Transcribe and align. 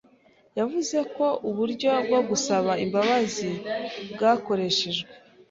yavuze 0.59 0.97
ko 1.15 1.25
uburyo 1.49 1.91
bwo 2.05 2.19
gusaba 2.29 2.71
imbabazi 2.83 3.49
bwakoreshejwe 4.13 5.09